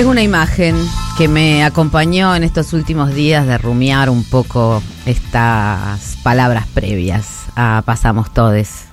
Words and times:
Tengo 0.00 0.12
una 0.12 0.22
imagen 0.22 0.76
que 1.18 1.28
me 1.28 1.62
acompañó 1.62 2.34
en 2.34 2.42
estos 2.42 2.72
últimos 2.72 3.14
días 3.14 3.46
de 3.46 3.58
rumiar 3.58 4.08
un 4.08 4.24
poco 4.24 4.82
estas 5.04 6.16
palabras 6.22 6.66
previas 6.68 7.44
a 7.54 7.82
Pasamos 7.84 8.32
Todes, 8.32 8.86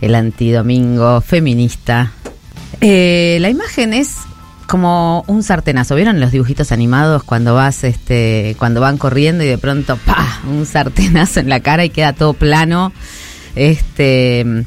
el 0.00 0.14
antidomingo 0.14 1.20
feminista. 1.22 2.12
Eh, 2.80 3.38
la 3.40 3.50
imagen 3.50 3.94
es 3.94 4.14
como 4.68 5.24
un 5.26 5.42
sartenazo. 5.42 5.96
¿Vieron 5.96 6.20
los 6.20 6.30
dibujitos 6.30 6.70
animados 6.70 7.24
cuando 7.24 7.56
vas, 7.56 7.82
este, 7.82 8.54
cuando 8.56 8.80
van 8.80 8.96
corriendo 8.96 9.42
y 9.42 9.48
de 9.48 9.58
pronto, 9.58 9.96
¡pa! 10.06 10.40
un 10.48 10.66
sartenazo 10.66 11.40
en 11.40 11.48
la 11.48 11.58
cara 11.58 11.84
y 11.84 11.90
queda 11.90 12.12
todo 12.12 12.32
plano? 12.32 12.92
Este 13.56 14.64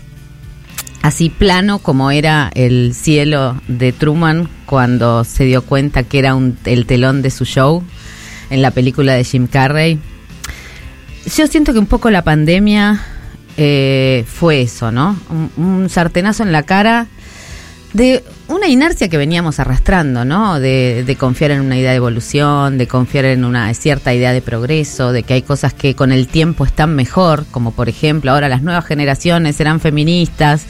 así 1.01 1.29
plano 1.29 1.79
como 1.79 2.11
era 2.11 2.51
el 2.53 2.93
cielo 2.93 3.61
de 3.67 3.91
Truman 3.91 4.49
cuando 4.65 5.23
se 5.23 5.45
dio 5.45 5.61
cuenta 5.61 6.03
que 6.03 6.19
era 6.19 6.35
un, 6.35 6.57
el 6.65 6.85
telón 6.85 7.21
de 7.21 7.31
su 7.31 7.45
show 7.45 7.83
en 8.49 8.61
la 8.61 8.71
película 8.71 9.13
de 9.13 9.23
Jim 9.23 9.47
Carrey. 9.47 9.99
Yo 11.35 11.47
siento 11.47 11.73
que 11.73 11.79
un 11.79 11.87
poco 11.87 12.09
la 12.09 12.23
pandemia 12.23 13.01
eh, 13.57 14.25
fue 14.27 14.61
eso, 14.61 14.91
¿no? 14.91 15.17
un 15.57 15.87
sartenazo 15.89 16.43
en 16.43 16.51
la 16.51 16.63
cara 16.63 17.07
de 17.93 18.23
una 18.49 18.67
inercia 18.67 19.09
que 19.09 19.17
veníamos 19.17 19.59
arrastrando, 19.59 20.23
¿no? 20.23 20.59
De, 20.59 21.15
confiar 21.19 21.51
en 21.51 21.61
una 21.61 21.77
idea 21.77 21.91
de 21.91 21.97
evolución, 21.97 22.77
de 22.77 22.87
confiar 22.87 23.25
en 23.25 23.43
una 23.43 23.73
cierta 23.73 24.13
idea 24.13 24.31
de 24.31 24.41
progreso, 24.41 25.11
de 25.11 25.23
que 25.23 25.33
hay 25.33 25.41
cosas 25.41 25.73
que 25.73 25.95
con 25.95 26.11
el 26.11 26.27
tiempo 26.27 26.63
están 26.63 26.95
mejor, 26.95 27.45
como 27.51 27.71
por 27.71 27.89
ejemplo 27.89 28.31
ahora 28.31 28.47
las 28.49 28.61
nuevas 28.61 28.85
generaciones 28.85 29.55
serán 29.55 29.79
feministas, 29.79 30.65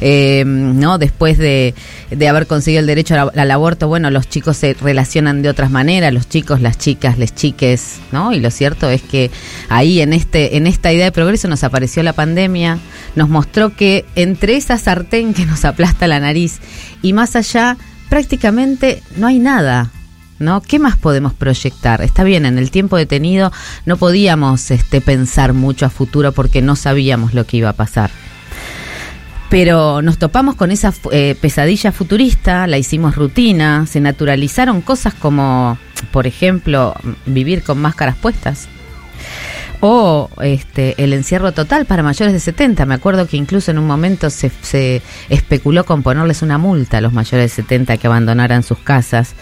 eh, 0.00 0.44
¿no? 0.44 0.98
Después 0.98 1.38
de, 1.38 1.74
de, 2.10 2.28
haber 2.28 2.46
conseguido 2.46 2.80
el 2.80 2.86
derecho 2.86 3.14
al, 3.34 3.50
aborto, 3.50 3.88
bueno, 3.88 4.10
los 4.10 4.28
chicos 4.28 4.56
se 4.56 4.74
relacionan 4.74 5.42
de 5.42 5.48
otras 5.48 5.70
maneras, 5.70 6.12
los 6.12 6.28
chicos, 6.28 6.60
las 6.60 6.78
chicas, 6.78 7.18
les 7.18 7.34
chiques, 7.34 8.00
¿no? 8.10 8.32
Y 8.32 8.40
lo 8.40 8.50
cierto 8.50 8.90
es 8.90 9.02
que 9.02 9.30
ahí 9.68 10.00
en 10.00 10.12
este, 10.12 10.56
en 10.56 10.66
esta 10.66 10.92
idea 10.92 11.06
de 11.06 11.12
progreso 11.12 11.48
nos 11.48 11.64
apareció 11.64 12.02
la 12.02 12.12
pandemia, 12.12 12.78
nos 13.14 13.28
mostró 13.28 13.74
que 13.74 14.04
entre 14.16 14.56
esa 14.56 14.76
sartén 14.76 15.32
que 15.32 15.46
nos 15.46 15.64
aplasta 15.64 16.06
la 16.06 16.20
nariz 16.20 16.60
y 17.02 17.12
más 17.12 17.21
allá 17.36 17.76
prácticamente 18.08 19.02
no 19.16 19.26
hay 19.26 19.38
nada. 19.38 19.90
¿No? 20.38 20.60
¿Qué 20.60 20.80
más 20.80 20.96
podemos 20.96 21.34
proyectar? 21.34 22.02
Está 22.02 22.24
bien, 22.24 22.46
en 22.46 22.58
el 22.58 22.72
tiempo 22.72 22.96
detenido 22.96 23.52
no 23.86 23.96
podíamos 23.96 24.72
este, 24.72 25.00
pensar 25.00 25.52
mucho 25.52 25.86
a 25.86 25.88
futuro 25.88 26.32
porque 26.32 26.62
no 26.62 26.74
sabíamos 26.74 27.32
lo 27.32 27.46
que 27.46 27.58
iba 27.58 27.68
a 27.68 27.74
pasar. 27.74 28.10
Pero 29.48 30.02
nos 30.02 30.18
topamos 30.18 30.56
con 30.56 30.72
esa 30.72 30.92
eh, 31.12 31.36
pesadilla 31.40 31.92
futurista, 31.92 32.66
la 32.66 32.76
hicimos 32.76 33.14
rutina, 33.14 33.86
se 33.86 34.00
naturalizaron 34.00 34.80
cosas 34.80 35.14
como, 35.14 35.78
por 36.10 36.26
ejemplo, 36.26 36.96
vivir 37.26 37.62
con 37.62 37.78
máscaras 37.78 38.16
puestas 38.16 38.66
o 39.84 40.30
este, 40.40 40.94
el 41.02 41.12
encierro 41.12 41.50
total 41.50 41.86
para 41.86 42.04
mayores 42.04 42.32
de 42.32 42.38
70. 42.38 42.86
Me 42.86 42.94
acuerdo 42.94 43.26
que 43.26 43.36
incluso 43.36 43.72
en 43.72 43.78
un 43.78 43.86
momento 43.86 44.30
se, 44.30 44.48
se 44.62 45.02
especuló 45.28 45.84
con 45.84 46.04
ponerles 46.04 46.40
una 46.40 46.56
multa 46.56 46.98
a 46.98 47.00
los 47.00 47.12
mayores 47.12 47.50
de 47.50 47.62
70 47.62 47.96
que 47.96 48.06
abandonaran 48.06 48.62
sus 48.62 48.78
casas. 48.78 49.34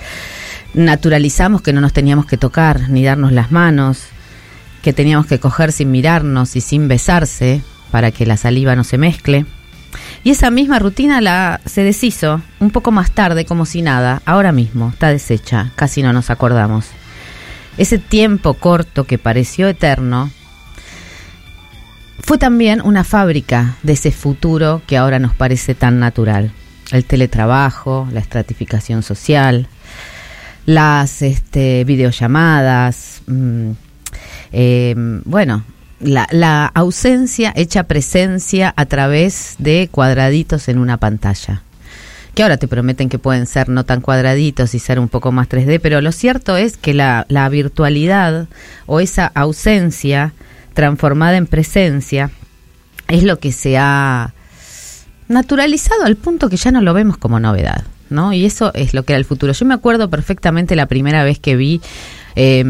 Naturalizamos 0.73 1.61
que 1.61 1.75
no 1.75 1.83
nos 1.83 1.93
teníamos 1.93 2.25
que 2.25 2.39
tocar 2.39 2.89
ni 2.89 3.05
darnos 3.05 3.33
las 3.33 3.53
manos, 3.53 4.07
que 4.81 4.95
teníamos 4.95 5.27
que 5.27 5.39
coger 5.39 5.73
sin 5.73 5.91
mirarnos 5.91 6.57
y 6.57 6.63
sin 6.63 6.89
besarse 6.89 7.61
para 7.91 8.11
que 8.11 8.25
la 8.25 8.39
saliva 8.39 8.75
no 8.75 8.83
se 8.83 8.97
mezcle. 8.97 9.45
Y 10.25 10.31
esa 10.31 10.51
misma 10.51 10.79
rutina 10.79 11.21
la 11.21 11.61
se 11.67 11.85
deshizo 11.85 12.41
un 12.61 12.71
poco 12.71 12.93
más 12.93 13.11
tarde 13.11 13.45
como 13.45 13.67
si 13.67 13.83
nada, 13.83 14.23
ahora 14.25 14.53
mismo, 14.53 14.89
está 14.89 15.09
deshecha, 15.09 15.73
casi 15.77 16.03
no 16.03 16.15
nos 16.15 16.31
acordamos. 16.31 16.87
Ese 17.81 17.97
tiempo 17.97 18.53
corto 18.53 19.05
que 19.05 19.17
pareció 19.17 19.67
eterno 19.67 20.31
fue 22.19 22.37
también 22.37 22.83
una 22.85 23.05
fábrica 23.05 23.79
de 23.83 23.95
ese 23.95 24.13
futuro 24.13 24.83
que 24.87 24.99
ahora 24.99 25.19
nos 25.19 25.35
parece 25.35 25.75
tan 25.75 25.99
natural. 25.99 26.53
El 26.93 27.07
teletrabajo, 27.07 28.07
la 28.13 28.21
estratificación 28.21 29.03
social, 29.03 29.67
las 30.67 31.23
este, 31.23 31.85
videollamadas, 31.85 33.23
mm, 33.27 33.71
eh, 34.53 34.95
bueno, 35.25 35.65
la, 36.01 36.67
ausencia 36.75 37.51
hecha 37.57 37.85
presencia 37.85 38.75
a 38.77 38.85
través 38.85 39.55
de 39.59 39.89
cuadraditos 39.91 40.69
en 40.69 40.81
una 40.81 40.99
pantalla 40.99 41.63
que 42.35 42.43
ahora 42.43 42.57
te 42.57 42.69
prometen 42.69 43.09
que 43.09 43.19
pueden 43.19 43.47
ser 43.47 43.69
no 43.69 43.85
tan 43.85 44.01
cuadraditos 44.01 44.75
y 44.75 44.79
ser 44.79 44.99
un 44.99 45.09
poco 45.09 45.33
más 45.33 45.49
3D, 45.49 45.81
pero 45.83 46.01
lo 46.01 46.13
cierto 46.13 46.57
es 46.57 46.77
que 46.77 46.95
la, 46.95 47.27
la 47.29 47.49
virtualidad 47.49 48.47
o 48.87 49.01
esa 49.01 49.27
ausencia 49.35 50.33
transformada 50.75 51.37
en 51.37 51.47
presencia 51.47 52.31
es 53.09 53.25
lo 53.25 53.39
que 53.39 53.53
se 53.53 53.77
ha 53.77 54.33
naturalizado 55.29 56.05
al 56.05 56.17
punto 56.17 56.49
que 56.49 56.57
ya 56.57 56.73
no 56.73 56.81
lo 56.81 56.93
vemos 56.93 57.17
como 57.17 57.41
novedad, 57.41 57.85
¿no? 58.09 58.33
Y 58.33 58.45
eso 58.45 58.73
es 58.75 58.95
lo 58.95 59.05
que 59.05 59.13
era 59.13 59.19
el 59.19 59.25
futuro. 59.25 59.53
Yo 59.53 59.65
me 59.65 59.75
acuerdo 59.75 60.11
perfectamente 60.11 60.77
la 60.77 60.87
primera 60.87 61.23
vez 61.25 61.39
que 61.39 61.57
vi 61.57 61.81
eh, 62.37 62.65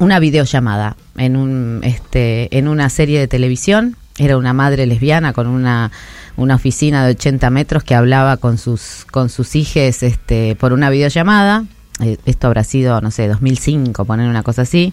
una 0.00 0.18
videollamada 0.18 0.96
en 1.16 1.36
un 1.36 1.80
este 1.82 2.56
en 2.56 2.68
una 2.68 2.88
serie 2.90 3.20
de 3.20 3.28
televisión. 3.28 3.96
Era 4.18 4.36
una 4.36 4.52
madre 4.52 4.86
lesbiana 4.86 5.32
con 5.32 5.46
una 5.46 5.90
una 6.36 6.54
oficina 6.54 7.04
de 7.04 7.12
80 7.12 7.50
metros 7.50 7.82
que 7.82 7.94
hablaba 7.94 8.36
con 8.36 8.58
sus, 8.58 9.06
con 9.10 9.28
sus 9.28 9.56
hijes 9.56 10.02
este, 10.02 10.54
por 10.56 10.72
una 10.72 10.90
videollamada. 10.90 11.64
Eh, 12.00 12.18
esto 12.26 12.46
habrá 12.46 12.62
sido, 12.62 13.00
no 13.00 13.10
sé, 13.10 13.26
2005, 13.26 14.04
poner 14.04 14.28
una 14.28 14.42
cosa 14.42 14.62
así. 14.62 14.92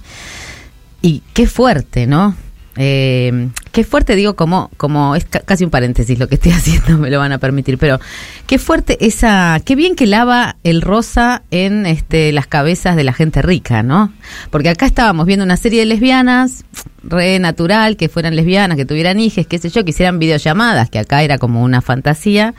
Y 1.01 1.21
qué 1.33 1.47
fuerte, 1.47 2.07
¿no? 2.07 2.35
Eh, 2.75 3.49
qué 3.71 3.83
fuerte, 3.83 4.15
digo, 4.15 4.35
como, 4.35 4.71
como 4.77 5.15
es 5.15 5.25
casi 5.25 5.63
un 5.63 5.69
paréntesis 5.69 6.17
lo 6.17 6.27
que 6.27 6.35
estoy 6.35 6.51
haciendo, 6.53 6.97
me 6.97 7.09
lo 7.09 7.19
van 7.19 7.31
a 7.31 7.37
permitir, 7.37 7.77
pero 7.77 7.99
qué 8.47 8.57
fuerte 8.57 9.05
esa, 9.05 9.61
qué 9.63 9.75
bien 9.75 9.95
que 9.95 10.07
lava 10.07 10.55
el 10.63 10.81
rosa 10.81 11.43
en 11.51 11.85
este, 11.85 12.31
las 12.31 12.47
cabezas 12.47 12.95
de 12.95 13.03
la 13.03 13.13
gente 13.13 13.41
rica, 13.41 13.83
¿no? 13.83 14.11
Porque 14.49 14.69
acá 14.69 14.85
estábamos 14.85 15.25
viendo 15.25 15.45
una 15.45 15.57
serie 15.57 15.81
de 15.81 15.85
lesbianas, 15.85 16.65
re 17.03 17.37
natural, 17.39 17.95
que 17.97 18.09
fueran 18.09 18.35
lesbianas, 18.35 18.77
que 18.77 18.85
tuvieran 18.85 19.19
hijas, 19.19 19.45
qué 19.45 19.59
sé 19.59 19.69
yo, 19.69 19.83
que 19.83 19.91
hicieran 19.91 20.17
videollamadas, 20.19 20.89
que 20.89 20.99
acá 20.99 21.21
era 21.21 21.37
como 21.37 21.63
una 21.63 21.81
fantasía. 21.81 22.55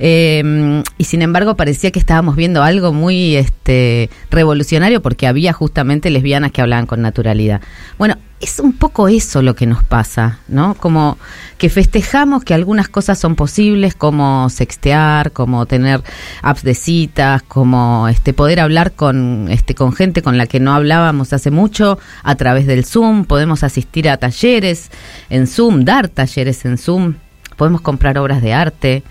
Eh, 0.00 0.82
y 0.98 1.04
sin 1.04 1.22
embargo 1.22 1.56
parecía 1.56 1.92
que 1.92 2.00
estábamos 2.00 2.34
viendo 2.34 2.64
algo 2.64 2.92
muy 2.92 3.36
este, 3.36 4.10
revolucionario 4.30 5.00
porque 5.02 5.28
había 5.28 5.52
justamente 5.52 6.10
lesbianas 6.10 6.50
que 6.50 6.62
hablaban 6.62 6.86
con 6.86 7.00
naturalidad. 7.00 7.60
Bueno, 7.96 8.16
es 8.44 8.60
un 8.60 8.74
poco 8.74 9.08
eso 9.08 9.40
lo 9.40 9.54
que 9.54 9.64
nos 9.64 9.82
pasa, 9.82 10.38
¿no? 10.48 10.74
Como 10.74 11.16
que 11.56 11.70
festejamos 11.70 12.44
que 12.44 12.52
algunas 12.52 12.90
cosas 12.90 13.18
son 13.18 13.36
posibles, 13.36 13.94
como 13.94 14.50
sextear, 14.50 15.32
como 15.32 15.64
tener 15.64 16.02
apps 16.42 16.62
de 16.62 16.74
citas, 16.74 17.42
como 17.42 18.06
este 18.06 18.34
poder 18.34 18.60
hablar 18.60 18.92
con 18.92 19.46
este 19.50 19.74
con 19.74 19.94
gente 19.94 20.20
con 20.20 20.36
la 20.36 20.46
que 20.46 20.60
no 20.60 20.74
hablábamos 20.74 21.32
hace 21.32 21.50
mucho 21.50 21.98
a 22.22 22.34
través 22.34 22.66
del 22.66 22.84
Zoom, 22.84 23.24
podemos 23.24 23.62
asistir 23.62 24.10
a 24.10 24.18
talleres 24.18 24.90
en 25.30 25.46
Zoom, 25.46 25.84
dar 25.84 26.08
talleres 26.08 26.66
en 26.66 26.76
Zoom, 26.76 27.14
podemos 27.56 27.80
comprar 27.80 28.18
obras 28.18 28.42
de 28.42 28.52
arte 28.52 29.02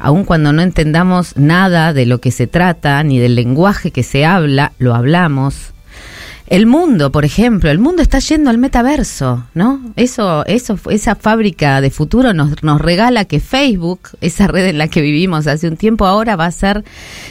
aun 0.00 0.24
cuando 0.24 0.52
no 0.52 0.62
entendamos 0.62 1.36
nada 1.36 1.92
de 1.92 2.06
lo 2.06 2.20
que 2.20 2.32
se 2.32 2.48
trata, 2.48 3.00
ni 3.04 3.20
del 3.20 3.36
lenguaje 3.36 3.92
que 3.92 4.02
se 4.02 4.26
habla, 4.26 4.72
lo 4.78 4.96
hablamos. 4.96 5.71
El 6.46 6.66
mundo, 6.66 7.12
por 7.12 7.24
ejemplo, 7.24 7.70
el 7.70 7.78
mundo 7.78 8.02
está 8.02 8.18
yendo 8.18 8.50
al 8.50 8.58
metaverso, 8.58 9.44
¿no? 9.54 9.80
Eso, 9.96 10.44
eso, 10.46 10.78
esa 10.90 11.14
fábrica 11.14 11.80
de 11.80 11.90
futuro 11.90 12.34
nos, 12.34 12.62
nos 12.62 12.80
regala 12.80 13.24
que 13.24 13.40
Facebook, 13.40 14.00
esa 14.20 14.48
red 14.48 14.66
en 14.66 14.78
la 14.78 14.88
que 14.88 15.00
vivimos 15.00 15.46
hace 15.46 15.68
un 15.68 15.76
tiempo, 15.76 16.04
ahora 16.04 16.36
va 16.36 16.46
a 16.46 16.50
ser 16.50 16.84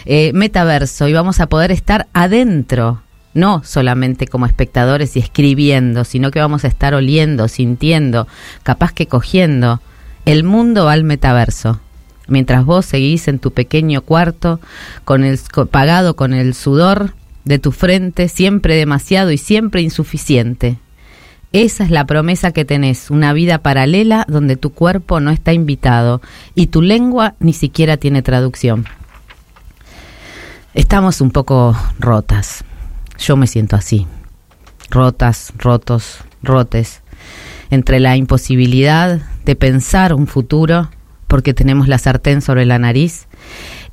eh, 0.05 0.31
metaverso 0.33 1.07
y 1.07 1.13
vamos 1.13 1.39
a 1.39 1.47
poder 1.47 1.71
estar 1.71 2.07
adentro, 2.13 3.01
no 3.33 3.61
solamente 3.63 4.27
como 4.27 4.45
espectadores 4.45 5.15
y 5.15 5.19
escribiendo, 5.19 6.03
sino 6.03 6.31
que 6.31 6.39
vamos 6.39 6.63
a 6.63 6.67
estar 6.67 6.93
oliendo, 6.93 7.47
sintiendo, 7.47 8.27
capaz 8.63 8.93
que 8.93 9.07
cogiendo. 9.07 9.81
El 10.25 10.43
mundo 10.43 10.85
va 10.85 10.93
al 10.93 11.03
metaverso 11.03 11.79
mientras 12.27 12.65
vos 12.65 12.85
seguís 12.85 13.27
en 13.27 13.39
tu 13.39 13.51
pequeño 13.51 14.01
cuarto, 14.01 14.59
con 15.03 15.23
el, 15.23 15.39
pagado 15.69 16.15
con 16.15 16.33
el 16.33 16.53
sudor 16.53 17.13
de 17.45 17.59
tu 17.59 17.71
frente, 17.71 18.27
siempre 18.27 18.75
demasiado 18.75 19.31
y 19.31 19.37
siempre 19.37 19.81
insuficiente. 19.81 20.77
Esa 21.53 21.83
es 21.83 21.91
la 21.91 22.05
promesa 22.05 22.51
que 22.51 22.63
tenés, 22.63 23.11
una 23.11 23.33
vida 23.33 23.57
paralela 23.57 24.25
donde 24.29 24.55
tu 24.55 24.71
cuerpo 24.71 25.19
no 25.19 25.31
está 25.31 25.51
invitado 25.51 26.21
y 26.55 26.67
tu 26.67 26.81
lengua 26.81 27.35
ni 27.39 27.51
siquiera 27.51 27.97
tiene 27.97 28.21
traducción. 28.21 28.85
Estamos 30.73 31.19
un 31.19 31.31
poco 31.31 31.75
rotas. 31.99 32.63
Yo 33.19 33.35
me 33.35 33.47
siento 33.47 33.75
así. 33.75 34.07
Rotas, 34.89 35.51
rotos, 35.57 36.19
rotes. 36.41 37.01
Entre 37.69 37.99
la 37.99 38.15
imposibilidad 38.15 39.21
de 39.43 39.55
pensar 39.57 40.13
un 40.13 40.27
futuro 40.27 40.89
porque 41.27 41.53
tenemos 41.53 41.89
la 41.89 41.97
sartén 41.97 42.41
sobre 42.41 42.65
la 42.65 42.79
nariz 42.79 43.27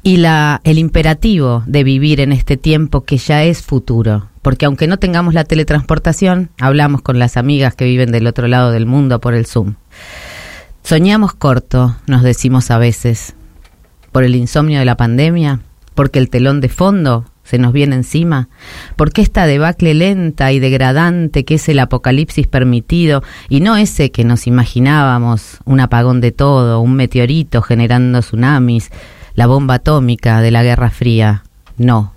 y 0.09 0.17
la, 0.17 0.63
el 0.65 0.79
imperativo 0.79 1.63
de 1.67 1.85
vivir 1.85 2.21
en 2.21 2.33
este 2.33 2.57
tiempo 2.57 3.05
que 3.05 3.19
ya 3.19 3.45
es 3.45 3.61
futuro. 3.61 4.31
Porque 4.41 4.65
aunque 4.65 4.87
no 4.87 4.99
tengamos 4.99 5.35
la 5.35 5.45
teletransportación, 5.45 6.49
hablamos 6.59 7.03
con 7.03 7.19
las 7.19 7.37
amigas 7.37 7.75
que 7.75 7.85
viven 7.85 8.11
del 8.11 8.27
otro 8.27 8.49
lado 8.49 8.71
del 8.71 8.87
mundo 8.87 9.21
por 9.21 9.35
el 9.35 9.45
Zoom. 9.45 9.75
Soñamos 10.83 11.35
corto, 11.35 11.95
nos 12.07 12.23
decimos 12.23 12.71
a 12.71 12.79
veces, 12.79 13.35
por 14.11 14.25
el 14.25 14.35
insomnio 14.35 14.79
de 14.79 14.87
la 14.87 14.97
pandemia, 14.97 15.61
porque 15.95 16.19
el 16.19 16.31
telón 16.31 16.63
de 16.63 16.71
fondo 16.71 17.27
se 17.43 17.59
nos 17.59 17.75
viene 17.75 17.95
encima, 17.97 18.49
porque 18.97 19.21
esta 19.21 19.47
debacle 19.47 19.93
lenta 19.93 20.53
y 20.53 20.59
degradante 20.59 21.45
que 21.45 21.57
es 21.57 21.69
el 21.69 21.81
apocalipsis 21.81 22.47
permitido 22.47 23.23
y 23.51 23.61
no 23.61 23.77
ese 23.77 24.11
que 24.11 24.25
nos 24.25 24.47
imaginábamos, 24.47 25.59
un 25.67 25.81
apagón 25.81 26.23
de 26.23 26.33
todo, 26.33 26.81
un 26.81 26.95
meteorito 26.95 27.61
generando 27.61 28.21
tsunamis, 28.21 28.91
la 29.39 29.47
bomba 29.47 29.75
atómica 29.75 30.41
de 30.41 30.51
la 30.51 30.65
Guerra 30.65 30.91
Fría. 30.91 31.45
No. 31.77 32.13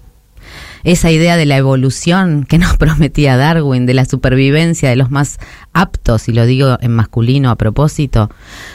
Esa 0.83 1.11
idea 1.11 1.37
de 1.37 1.45
la 1.45 1.55
evolución 1.55 2.47
que 2.49 2.57
nos 2.57 2.77
prometía 2.79 3.37
Darwin, 3.37 3.85
de 3.85 3.93
la 3.93 4.05
supervivencia 4.05 4.89
de 4.89 4.95
los 4.95 5.11
más 5.11 5.37
aptos, 5.71 6.27
y 6.29 6.33
lo 6.33 6.47
digo 6.47 6.79
en 6.81 6.93
masculino 6.93 7.51
a 7.51 7.57
propósito, 7.57 8.31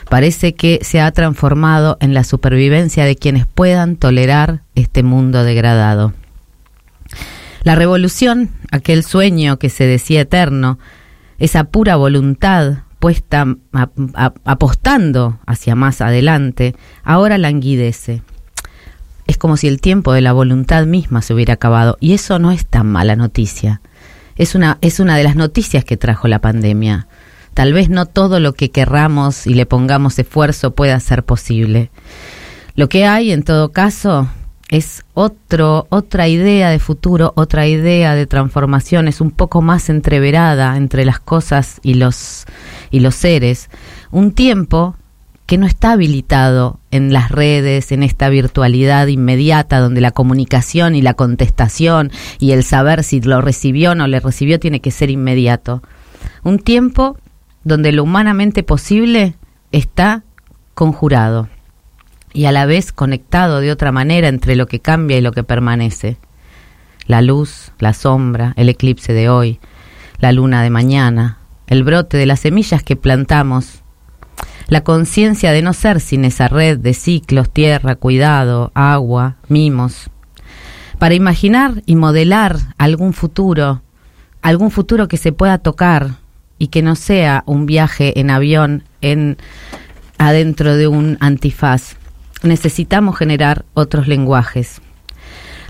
parece 0.08 0.54
que 0.54 0.78
se 0.82 1.00
ha 1.00 1.10
transformado 1.10 1.98
en 2.00 2.14
la 2.14 2.22
supervivencia 2.22 3.04
de 3.04 3.16
quienes 3.16 3.48
puedan 3.48 3.96
tolerar 3.96 4.60
este 4.76 5.02
mundo 5.02 5.42
degradado. 5.42 6.12
La 7.64 7.74
revolución, 7.74 8.50
aquel 8.70 9.02
sueño 9.02 9.58
que 9.58 9.70
se 9.70 9.88
decía 9.88 10.20
eterno, 10.20 10.78
esa 11.40 11.64
pura 11.64 11.96
voluntad 11.96 12.84
puesta 13.00 13.44
apostando 14.44 15.40
hacia 15.46 15.74
más 15.74 16.00
adelante, 16.00 16.76
ahora 17.02 17.38
languidece 17.38 18.22
es 19.36 19.38
como 19.38 19.58
si 19.58 19.68
el 19.68 19.82
tiempo 19.82 20.14
de 20.14 20.22
la 20.22 20.32
voluntad 20.32 20.86
misma 20.86 21.20
se 21.20 21.34
hubiera 21.34 21.52
acabado. 21.54 21.98
Y 22.00 22.14
eso 22.14 22.38
no 22.38 22.52
es 22.52 22.64
tan 22.64 22.86
mala 22.86 23.16
noticia. 23.16 23.82
Es 24.34 24.54
una, 24.54 24.78
es 24.80 24.98
una 24.98 25.14
de 25.14 25.24
las 25.24 25.36
noticias 25.36 25.84
que 25.84 25.98
trajo 25.98 26.26
la 26.26 26.38
pandemia. 26.38 27.06
Tal 27.52 27.74
vez 27.74 27.90
no 27.90 28.06
todo 28.06 28.40
lo 28.40 28.54
que 28.54 28.70
querramos 28.70 29.46
y 29.46 29.52
le 29.52 29.66
pongamos 29.66 30.18
esfuerzo 30.18 30.74
pueda 30.74 30.98
ser 31.00 31.22
posible. 31.22 31.90
Lo 32.76 32.88
que 32.88 33.04
hay, 33.04 33.30
en 33.30 33.42
todo 33.42 33.72
caso, 33.72 34.26
es 34.70 35.04
otro, 35.12 35.86
otra 35.90 36.28
idea 36.28 36.70
de 36.70 36.78
futuro, 36.78 37.34
otra 37.36 37.66
idea 37.66 38.14
de 38.14 38.26
transformación, 38.26 39.06
es 39.06 39.20
un 39.20 39.32
poco 39.32 39.60
más 39.60 39.90
entreverada 39.90 40.78
entre 40.78 41.04
las 41.04 41.20
cosas 41.20 41.78
y 41.82 41.92
los, 41.92 42.46
y 42.90 43.00
los 43.00 43.14
seres. 43.14 43.68
Un 44.10 44.32
tiempo 44.32 44.96
que 45.46 45.58
no 45.58 45.66
está 45.66 45.92
habilitado 45.92 46.80
en 46.90 47.12
las 47.12 47.30
redes, 47.30 47.92
en 47.92 48.02
esta 48.02 48.28
virtualidad 48.28 49.06
inmediata 49.06 49.78
donde 49.78 50.00
la 50.00 50.10
comunicación 50.10 50.96
y 50.96 51.02
la 51.02 51.14
contestación 51.14 52.10
y 52.40 52.50
el 52.50 52.64
saber 52.64 53.04
si 53.04 53.20
lo 53.20 53.40
recibió 53.40 53.92
o 53.92 53.94
no 53.94 54.08
le 54.08 54.18
recibió 54.18 54.58
tiene 54.58 54.80
que 54.80 54.90
ser 54.90 55.08
inmediato. 55.08 55.82
Un 56.42 56.58
tiempo 56.58 57.16
donde 57.62 57.92
lo 57.92 58.02
humanamente 58.02 58.64
posible 58.64 59.34
está 59.70 60.24
conjurado 60.74 61.48
y 62.32 62.46
a 62.46 62.52
la 62.52 62.66
vez 62.66 62.92
conectado 62.92 63.60
de 63.60 63.70
otra 63.70 63.92
manera 63.92 64.28
entre 64.28 64.56
lo 64.56 64.66
que 64.66 64.80
cambia 64.80 65.16
y 65.16 65.22
lo 65.22 65.32
que 65.32 65.44
permanece. 65.44 66.18
La 67.06 67.22
luz, 67.22 67.72
la 67.78 67.92
sombra, 67.92 68.52
el 68.56 68.68
eclipse 68.68 69.12
de 69.12 69.28
hoy, 69.28 69.60
la 70.18 70.32
luna 70.32 70.62
de 70.62 70.70
mañana, 70.70 71.38
el 71.68 71.84
brote 71.84 72.16
de 72.16 72.26
las 72.26 72.40
semillas 72.40 72.82
que 72.82 72.96
plantamos 72.96 73.84
la 74.68 74.82
conciencia 74.82 75.52
de 75.52 75.62
no 75.62 75.72
ser 75.72 76.00
sin 76.00 76.24
esa 76.24 76.48
red 76.48 76.78
de 76.78 76.94
ciclos, 76.94 77.50
tierra, 77.50 77.94
cuidado, 77.96 78.72
agua, 78.74 79.36
mimos, 79.48 80.10
para 80.98 81.14
imaginar 81.14 81.82
y 81.86 81.94
modelar 81.94 82.56
algún 82.78 83.12
futuro, 83.12 83.82
algún 84.42 84.70
futuro 84.70 85.08
que 85.08 85.18
se 85.18 85.32
pueda 85.32 85.58
tocar 85.58 86.16
y 86.58 86.68
que 86.68 86.82
no 86.82 86.96
sea 86.96 87.44
un 87.46 87.66
viaje 87.66 88.18
en 88.18 88.30
avión 88.30 88.84
en 89.02 89.36
adentro 90.18 90.76
de 90.76 90.88
un 90.88 91.16
antifaz. 91.20 91.96
Necesitamos 92.42 93.16
generar 93.16 93.64
otros 93.74 94.08
lenguajes. 94.08 94.80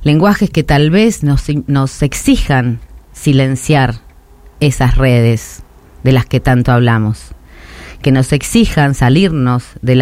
Lenguajes 0.03 0.51
que 0.51 0.63
tal 0.63 0.91
vez 0.91 1.23
nos, 1.23 1.45
nos 1.67 2.03
exijan 2.03 2.79
silenciar 3.13 3.97
esas 4.61 4.97
redes 4.97 5.65
de 6.05 6.13
las 6.13 6.27
que 6.27 6.39
tanto 6.39 6.71
hablamos 6.71 7.36
que 8.07 8.13
nos 8.13 8.33
exijan 8.33 8.95
salirnos 8.95 9.65
del, 9.83 9.99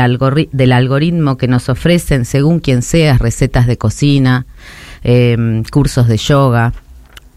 del 0.53 0.73
algoritmo 0.73 1.39
que 1.39 1.49
nos 1.49 1.71
ofrecen, 1.71 2.27
según 2.27 2.61
quien 2.61 2.83
sea, 2.83 3.17
recetas 3.17 3.67
de 3.67 3.79
cocina, 3.79 4.45
em, 5.03 5.65
cursos 5.65 6.06
de 6.06 6.19
yoga. 6.19 6.75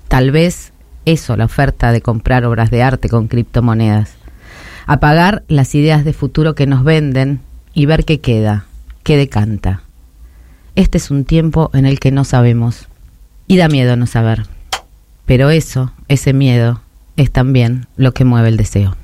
Tal 0.09 0.31
vez 0.31 0.73
eso, 1.05 1.37
la 1.37 1.45
oferta 1.45 1.93
de 1.93 2.01
comprar 2.01 2.43
obras 2.43 2.69
de 2.69 2.83
arte 2.83 3.07
con 3.07 3.29
criptomonedas. 3.29 4.15
Apagar 4.87 5.43
las 5.47 5.73
ideas 5.73 6.03
de 6.03 6.11
futuro 6.11 6.53
que 6.53 6.67
nos 6.67 6.83
venden 6.83 7.39
y 7.73 7.85
ver 7.85 8.03
qué 8.03 8.19
queda, 8.19 8.65
qué 9.03 9.15
decanta. 9.15 9.83
Este 10.75 10.97
es 10.97 11.11
un 11.11 11.23
tiempo 11.23 11.71
en 11.73 11.85
el 11.85 12.01
que 12.01 12.11
no 12.11 12.25
sabemos 12.25 12.89
y 13.47 13.55
da 13.55 13.69
miedo 13.69 13.95
no 13.95 14.05
saber. 14.05 14.47
Pero 15.25 15.49
eso, 15.49 15.93
ese 16.09 16.33
miedo, 16.33 16.81
es 17.15 17.31
también 17.31 17.87
lo 17.95 18.13
que 18.13 18.25
mueve 18.25 18.49
el 18.49 18.57
deseo. 18.57 18.97